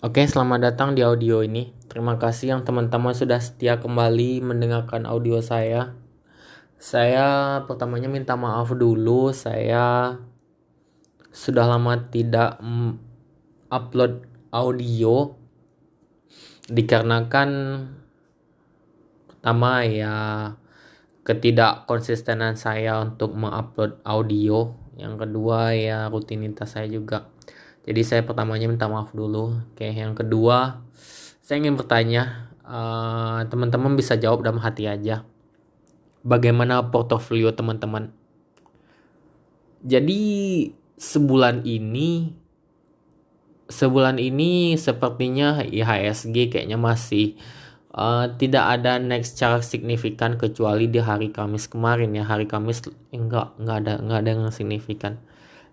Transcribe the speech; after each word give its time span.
Oke, 0.00 0.24
selamat 0.24 0.64
datang 0.64 0.96
di 0.96 1.04
audio 1.04 1.44
ini. 1.44 1.76
Terima 1.84 2.16
kasih 2.16 2.56
yang 2.56 2.62
teman-teman 2.64 3.12
sudah 3.12 3.36
setia 3.36 3.84
kembali 3.84 4.40
mendengarkan 4.40 5.04
audio 5.04 5.44
saya. 5.44 5.92
Saya 6.80 7.60
pertamanya 7.68 8.08
minta 8.08 8.32
maaf 8.32 8.72
dulu, 8.72 9.28
saya 9.36 10.16
sudah 11.28 11.68
lama 11.68 12.08
tidak 12.08 12.56
upload 13.68 14.24
audio 14.48 15.36
dikarenakan 16.72 17.48
pertama 19.28 19.84
ya 19.84 20.16
ketidak 21.28 21.84
konsistenan 21.84 22.56
saya 22.56 23.04
untuk 23.04 23.36
mengupload 23.36 24.00
audio. 24.08 24.72
Yang 24.96 25.28
kedua 25.28 25.76
ya 25.76 26.08
rutinitas 26.08 26.72
saya 26.72 26.88
juga 26.88 27.28
jadi 27.84 28.00
saya 28.04 28.22
pertamanya 28.22 28.68
minta 28.68 28.86
maaf 28.86 29.16
dulu. 29.16 29.56
Oke, 29.72 29.88
yang 29.88 30.12
kedua 30.12 30.84
saya 31.40 31.66
ingin 31.66 31.74
bertanya, 31.74 32.52
uh, 32.62 33.42
teman-teman 33.50 33.98
bisa 33.98 34.14
jawab 34.14 34.46
dalam 34.46 34.62
hati 34.62 34.86
aja. 34.86 35.26
Bagaimana 36.22 36.92
portofolio 36.92 37.50
teman-teman? 37.50 38.14
Jadi 39.82 40.20
sebulan 41.00 41.64
ini 41.64 42.36
sebulan 43.72 44.20
ini 44.20 44.76
sepertinya 44.76 45.64
IHSG 45.64 46.52
kayaknya 46.52 46.76
masih 46.76 47.40
uh, 47.96 48.30
tidak 48.36 48.78
ada 48.78 49.00
naik 49.00 49.24
secara 49.24 49.64
signifikan 49.64 50.36
kecuali 50.36 50.86
di 50.90 51.00
hari 51.00 51.32
Kamis 51.32 51.66
kemarin 51.66 52.12
ya 52.12 52.26
hari 52.26 52.44
Kamis 52.44 52.84
enggak 53.10 53.56
enggak 53.56 53.76
ada 53.86 53.92
enggak 54.02 54.18
ada 54.20 54.30
yang 54.30 54.42
signifikan 54.52 55.22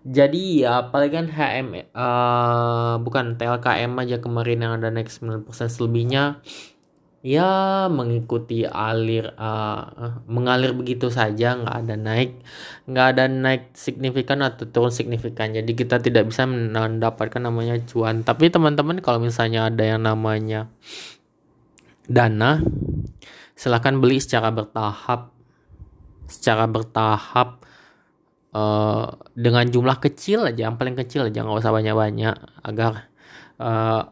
jadi 0.08 0.42
ya 0.64 0.74
paling 0.88 1.12
kan 1.12 1.26
HM 1.28 1.92
uh, 1.92 2.96
bukan 3.04 3.36
TLKM 3.36 3.92
aja 4.00 4.16
kemarin 4.24 4.64
yang 4.64 4.72
ada 4.80 4.88
naik 4.88 5.12
9% 5.12 5.44
selebihnya 5.68 6.40
ya 7.20 7.90
mengikuti 7.92 8.64
alir 8.64 9.36
uh, 9.36 10.22
mengalir 10.24 10.72
begitu 10.72 11.12
saja 11.12 11.60
nggak 11.60 11.76
ada 11.84 11.94
naik 11.98 12.40
nggak 12.88 13.06
ada 13.12 13.24
naik 13.28 13.74
signifikan 13.76 14.40
atau 14.40 14.64
turun 14.70 14.94
signifikan. 14.94 15.52
Jadi 15.52 15.76
kita 15.76 15.98
tidak 15.98 16.30
bisa 16.30 16.46
mendapatkan 16.46 17.42
namanya 17.42 17.76
cuan. 17.84 18.22
Tapi 18.22 18.48
teman-teman 18.48 19.02
kalau 19.02 19.20
misalnya 19.20 19.68
ada 19.68 19.82
yang 19.82 20.06
namanya 20.06 20.70
dana 22.08 22.64
silahkan 23.58 23.98
beli 24.00 24.22
secara 24.22 24.48
bertahap 24.54 25.34
secara 26.30 26.64
bertahap 26.64 27.66
uh, 28.52 29.16
dengan 29.34 29.64
jumlah 29.68 29.98
kecil 30.00 30.48
aja 30.48 30.68
yang 30.70 30.76
paling 30.76 30.96
kecil 30.96 31.28
aja 31.28 31.44
nggak 31.44 31.60
usah 31.60 31.74
banyak-banyak. 31.74 32.36
Agar 32.64 33.08
uh, 33.60 34.08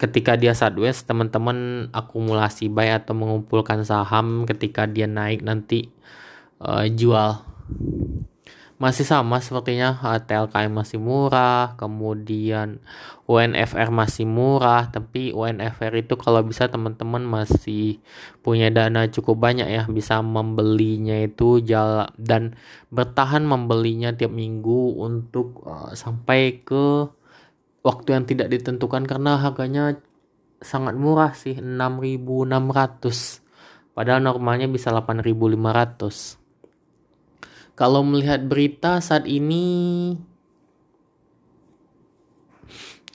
ketika 0.00 0.36
dia 0.40 0.56
sideways 0.56 1.04
teman-teman 1.04 1.88
akumulasi 1.92 2.72
buy 2.72 2.96
atau 2.96 3.12
mengumpulkan 3.12 3.84
saham 3.84 4.48
ketika 4.48 4.88
dia 4.88 5.04
naik 5.04 5.44
nanti 5.44 5.92
uh, 6.64 6.88
jual 6.88 7.44
masih 8.80 9.04
sama 9.04 9.44
sepertinya. 9.44 9.92
TLKM 10.00 10.72
masih 10.72 10.96
murah 10.96 11.76
kemudian 11.76 12.80
UNFR 13.28 13.92
masih 13.92 14.24
murah 14.24 14.88
tapi 14.88 15.36
UNFR 15.36 16.00
itu 16.00 16.16
kalau 16.16 16.40
bisa 16.40 16.66
teman-teman 16.66 17.20
masih 17.22 18.00
punya 18.40 18.72
dana 18.72 19.04
cukup 19.06 19.36
banyak 19.36 19.68
ya 19.68 19.84
bisa 19.86 20.24
membelinya 20.24 21.20
itu 21.20 21.60
jalan 21.60 22.08
dan 22.16 22.56
bertahan 22.88 23.44
membelinya 23.44 24.16
tiap 24.16 24.32
minggu 24.32 24.96
untuk 24.96 25.62
uh, 25.68 25.92
sampai 25.92 26.64
ke 26.64 27.06
waktu 27.84 28.08
yang 28.16 28.24
tidak 28.24 28.48
ditentukan 28.48 29.04
karena 29.04 29.36
harganya 29.38 30.00
sangat 30.64 30.96
murah 30.96 31.36
sih 31.36 31.60
6.600 31.60 32.48
padahal 33.92 34.20
normalnya 34.24 34.66
bisa 34.66 34.88
8.500 34.90 36.49
kalau 37.80 38.04
melihat 38.04 38.44
berita 38.44 39.00
saat 39.00 39.24
ini 39.24 40.12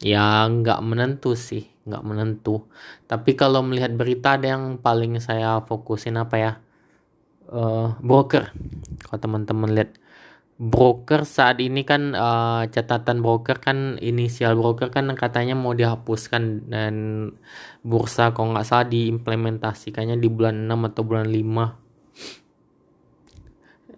ya 0.02 0.50
nggak 0.50 0.81
menentu 0.81 1.38
sih, 1.38 1.70
nggak 1.86 2.02
menentu. 2.02 2.66
Tapi 3.06 3.38
kalau 3.38 3.62
melihat 3.62 3.94
berita 3.94 4.42
ada 4.42 4.58
yang 4.58 4.81
paling 4.81 5.22
saya 5.22 5.62
fokusin 5.70 6.18
apa 6.18 6.36
ya? 6.42 6.52
Uh, 7.46 7.94
broker. 8.02 8.50
Kalau 9.06 9.22
teman-teman 9.22 9.70
lihat 9.70 10.02
broker 10.58 11.30
saat 11.30 11.62
ini 11.62 11.86
kan 11.86 12.18
uh, 12.18 12.66
catatan 12.66 13.22
broker 13.22 13.62
kan 13.62 14.02
inisial 14.02 14.58
broker 14.58 14.90
kan 14.90 15.14
katanya 15.14 15.54
mau 15.54 15.78
dihapuskan 15.78 16.74
dan 16.74 16.96
bursa 17.86 18.34
kalau 18.34 18.58
nggak 18.58 18.66
salah 18.66 18.88
diimplementasikannya 18.90 20.18
di 20.18 20.25
bulan 20.31 20.66
6 20.66 20.90
atau 20.90 21.04
bulan 21.06 21.30
5 21.30 21.84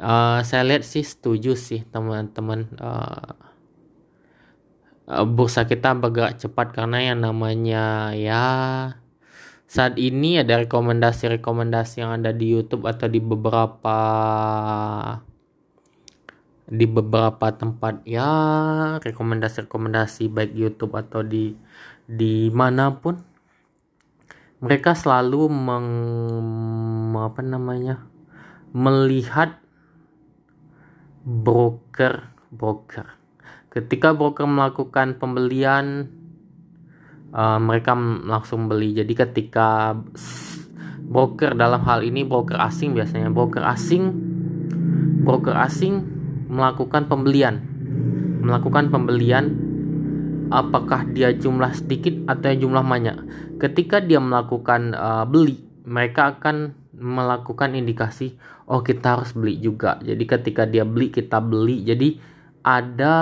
uh, 0.01 0.39
saya 0.41 0.63
lihat 0.65 0.83
sih 0.85 1.05
setuju 1.05 1.53
sih 1.53 1.85
teman-teman 1.89 2.69
uh, 2.81 3.35
bursa 5.23 5.63
kita 5.63 5.95
bergerak 5.95 6.35
cepat 6.41 6.75
karena 6.75 7.13
yang 7.13 7.23
namanya 7.23 8.11
ya 8.11 8.45
saat 9.67 9.99
ini 9.99 10.39
ada 10.39 10.63
rekomendasi-rekomendasi 10.63 11.99
yang 11.99 12.23
ada 12.23 12.31
di 12.31 12.55
YouTube 12.55 12.87
atau 12.87 13.11
di 13.11 13.19
beberapa 13.19 13.99
di 16.67 16.87
beberapa 16.87 17.51
tempat. 17.51 18.03
Ya 18.07 18.31
rekomendasi-rekomendasi 19.03 20.31
baik 20.31 20.51
YouTube 20.55 20.95
atau 20.95 21.19
di 21.19 21.55
di 22.07 22.47
mana 22.51 22.95
pun 22.95 23.19
mereka 24.63 24.95
selalu 24.95 25.51
meng 25.51 25.89
apa 27.19 27.43
namanya 27.43 28.07
melihat 28.71 29.59
broker 31.27 32.31
broker. 32.55 33.19
Ketika 33.67 34.15
broker 34.15 34.47
melakukan 34.47 35.19
pembelian 35.19 36.07
uh, 37.35 37.59
mereka 37.59 37.99
langsung 38.23 38.71
beli. 38.71 38.95
Jadi 38.95 39.11
ketika 39.11 39.91
broker 41.03 41.51
dalam 41.51 41.83
hal 41.83 42.07
ini 42.07 42.23
broker 42.23 42.55
asing 42.55 42.95
biasanya 42.95 43.27
broker 43.27 43.63
asing 43.67 44.15
broker 45.27 45.55
asing 45.59 46.07
melakukan 46.47 47.11
pembelian. 47.11 47.59
Melakukan 48.39 48.87
pembelian 48.87 49.51
apakah 50.47 51.03
dia 51.11 51.35
jumlah 51.35 51.75
sedikit 51.75 52.15
atau 52.31 52.55
jumlah 52.55 52.87
banyak. 52.87 53.17
Ketika 53.59 53.99
dia 53.99 54.23
melakukan 54.23 54.95
uh, 54.95 55.27
beli 55.27 55.59
mereka 55.83 56.39
akan 56.39 56.86
melakukan 56.97 57.77
indikasi 57.77 58.35
oh 58.67 58.83
kita 58.83 59.17
harus 59.17 59.31
beli 59.31 59.61
juga. 59.61 60.01
Jadi 60.03 60.23
ketika 60.27 60.67
dia 60.67 60.83
beli 60.83 61.13
kita 61.13 61.39
beli. 61.39 61.85
Jadi 61.85 62.19
ada 62.65 63.15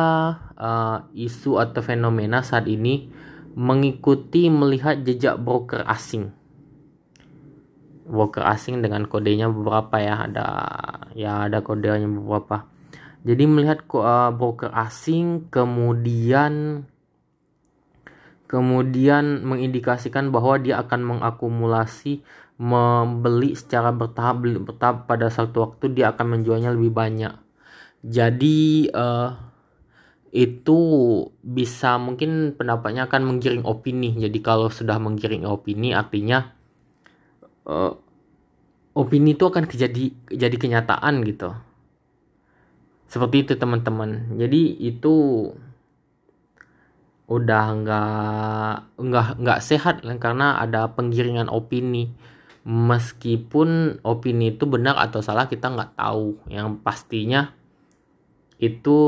uh, 0.58 0.98
isu 1.14 1.62
atau 1.62 1.86
fenomena 1.86 2.42
saat 2.42 2.66
ini 2.66 3.12
mengikuti 3.54 4.50
melihat 4.50 5.06
jejak 5.06 5.38
broker 5.38 5.86
asing. 5.86 6.34
Broker 8.06 8.42
asing 8.46 8.82
dengan 8.82 9.06
kodenya 9.06 9.50
beberapa 9.50 10.02
ya 10.02 10.26
ada 10.26 10.48
ya 11.14 11.46
ada 11.46 11.62
kodenya 11.62 12.10
beberapa. 12.10 12.66
Jadi 13.26 13.44
melihat 13.50 13.86
uh, 13.90 14.30
broker 14.34 14.70
asing 14.74 15.50
kemudian 15.50 16.86
kemudian 18.46 19.42
mengindikasikan 19.46 20.30
bahwa 20.30 20.62
dia 20.62 20.82
akan 20.82 21.18
mengakumulasi 21.18 22.22
membeli 22.56 23.52
secara 23.58 23.92
bertahap 23.92 24.46
beli 24.46 24.62
bertahap. 24.62 25.10
Pada 25.10 25.28
satu 25.28 25.66
waktu 25.66 25.92
dia 25.92 26.14
akan 26.16 26.40
menjualnya 26.40 26.72
lebih 26.72 26.94
banyak. 26.94 27.34
Jadi 28.06 28.90
uh, 28.94 29.34
itu 30.36 30.80
bisa 31.42 31.96
mungkin 31.96 32.54
pendapatnya 32.54 33.08
akan 33.10 33.22
menggiring 33.24 33.64
opini. 33.64 34.14
Jadi 34.16 34.40
kalau 34.44 34.68
sudah 34.68 35.00
menggiring 35.02 35.48
opini 35.48 35.96
artinya 35.96 36.54
uh, 37.66 37.96
opini 38.96 39.36
itu 39.36 39.44
akan 39.48 39.66
kejadi 39.66 40.14
jadi 40.32 40.56
kenyataan 40.56 41.24
gitu. 41.26 41.56
Seperti 43.10 43.48
itu 43.48 43.54
teman-teman. 43.56 44.36
Jadi 44.36 44.76
itu 44.80 45.14
udah 47.26 47.64
nggak 47.82 48.74
nggak 49.02 49.28
nggak 49.42 49.60
sehat 49.66 50.06
karena 50.22 50.62
ada 50.62 50.94
penggiringan 50.94 51.50
opini. 51.50 52.14
Meskipun 52.66 54.02
opini 54.02 54.58
itu 54.58 54.66
benar 54.66 54.98
atau 54.98 55.22
salah 55.22 55.46
kita 55.46 55.70
nggak 55.70 55.98
tahu. 55.98 56.42
Yang 56.50 56.82
pastinya 56.82 57.54
itu 58.58 59.00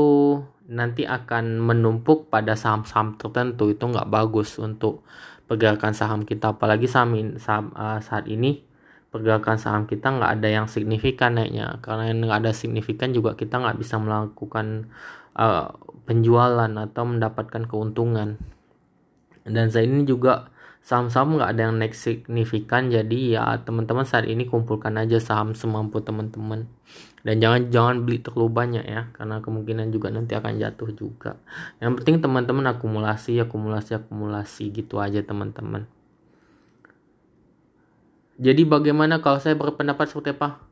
nanti 0.68 1.02
akan 1.08 1.58
menumpuk 1.58 2.30
pada 2.30 2.54
saham-saham 2.54 3.18
tertentu. 3.18 3.70
Itu 3.74 3.90
nggak 3.90 4.06
bagus 4.06 4.62
untuk 4.62 5.02
pergerakan 5.50 5.94
saham 5.96 6.22
kita. 6.22 6.54
Apalagi 6.54 6.86
saham, 6.86 7.34
saham 7.42 7.74
uh, 7.74 7.98
saat 7.98 8.30
ini 8.30 8.67
pergerakan 9.08 9.56
saham 9.56 9.82
kita 9.88 10.12
nggak 10.12 10.32
ada 10.40 10.48
yang 10.48 10.66
signifikan 10.68 11.40
naiknya. 11.40 11.80
Karena 11.80 12.12
yang 12.12 12.24
nggak 12.24 12.40
ada 12.44 12.52
signifikan 12.52 13.12
juga 13.16 13.34
kita 13.34 13.60
nggak 13.60 13.78
bisa 13.80 13.96
melakukan 13.96 14.92
uh, 15.36 15.72
penjualan 16.04 16.68
atau 16.68 17.04
mendapatkan 17.08 17.64
keuntungan. 17.64 18.36
Dan 19.48 19.72
saat 19.72 19.88
ini 19.88 20.04
juga 20.04 20.52
saham-saham 20.84 21.40
nggak 21.40 21.50
ada 21.56 21.60
yang 21.68 21.74
naik 21.80 21.96
signifikan. 21.96 22.92
Jadi 22.92 23.36
ya 23.36 23.56
teman-teman 23.64 24.04
saat 24.04 24.28
ini 24.28 24.44
kumpulkan 24.44 24.96
aja 25.00 25.16
saham 25.20 25.56
semampu 25.56 26.04
teman-teman. 26.04 26.68
Dan 27.24 27.42
jangan 27.42 27.60
jangan 27.68 27.96
beli 28.06 28.22
terlalu 28.22 28.48
banyak 28.52 28.84
ya 28.86 29.10
karena 29.16 29.42
kemungkinan 29.42 29.90
juga 29.90 30.12
nanti 30.12 30.36
akan 30.36 30.60
jatuh 30.60 30.90
juga. 30.94 31.40
Yang 31.80 32.04
penting 32.04 32.16
teman-teman 32.20 32.64
akumulasi 32.70 33.40
akumulasi 33.40 33.98
akumulasi 33.98 34.70
gitu 34.70 35.00
aja 35.00 35.24
teman-teman 35.24 35.88
jadi 38.38 38.62
bagaimana 38.62 39.18
kalau 39.18 39.42
saya 39.42 39.58
berpendapat 39.58 40.06
seperti 40.06 40.38
apa? 40.38 40.62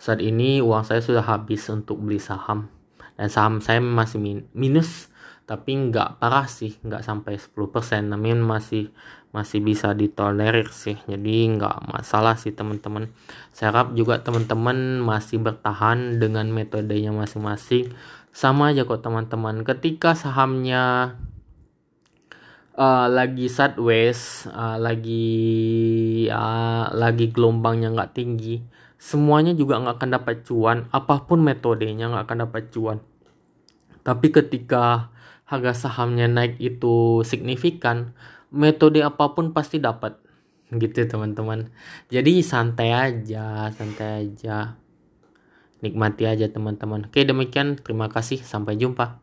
Saat 0.00 0.24
ini 0.24 0.64
uang 0.64 0.80
saya 0.80 1.04
sudah 1.04 1.20
habis 1.20 1.68
untuk 1.68 2.00
beli 2.00 2.16
saham. 2.16 2.72
Dan 3.20 3.28
saham 3.28 3.60
saya 3.60 3.84
masih 3.84 4.48
minus 4.56 5.12
tapi 5.42 5.74
nggak 5.76 6.22
parah 6.22 6.48
sih 6.48 6.78
nggak 6.80 7.02
sampai 7.04 7.36
10% 7.36 8.08
namun 8.08 8.40
masih 8.40 8.94
masih 9.36 9.60
bisa 9.60 9.92
ditolerir 9.92 10.72
sih. 10.72 10.96
Jadi 11.04 11.52
nggak 11.52 11.92
masalah 11.92 12.40
sih 12.40 12.56
teman-teman. 12.56 13.12
Saya 13.52 13.76
harap 13.76 13.92
juga 13.92 14.24
teman-teman 14.24 15.04
masih 15.04 15.36
bertahan 15.44 16.16
dengan 16.16 16.48
metodenya 16.48 17.12
masing-masing. 17.12 17.92
Sama 18.32 18.72
aja 18.72 18.88
kok 18.88 19.04
teman-teman. 19.04 19.60
Ketika 19.68 20.16
sahamnya 20.16 21.16
uh, 22.76 23.06
lagi 23.08 23.48
sideways 23.48 24.48
uh, 24.48 24.76
lagi 24.80 26.21
uh, 26.32 26.90
lagi 26.96 27.28
gelombangnya 27.30 27.92
nggak 27.92 28.16
tinggi 28.16 28.64
semuanya 28.96 29.52
juga 29.52 29.78
nggak 29.78 29.96
akan 30.00 30.10
dapat 30.16 30.36
cuan 30.48 30.78
apa 30.90 31.28
pun 31.28 31.44
metodenya 31.44 32.08
nggak 32.10 32.24
akan 32.26 32.38
dapat 32.48 32.62
cuan 32.72 32.98
tapi 34.02 34.34
ketika 34.34 35.14
harga 35.46 35.86
sahamnya 35.86 36.26
naik 36.26 36.58
itu 36.58 37.22
signifikan, 37.22 38.16
metode 38.50 38.98
apa 39.06 39.30
pun 39.36 39.54
pasti 39.54 39.78
dapat. 39.78 40.18
Gitu 40.72 41.06
teman-teman. 41.06 41.70
Jadi 42.10 42.42
santai 42.42 42.90
aja, 42.90 43.70
santai 43.70 44.26
aja. 44.26 44.74
Nikmati 45.82 46.26
aja 46.26 46.50
teman-teman. 46.50 47.06
Oke 47.10 47.22
demikian, 47.22 47.78
terima 47.78 48.10
kasih, 48.10 48.42
sampai 48.42 48.74
jumpa. 48.74 49.22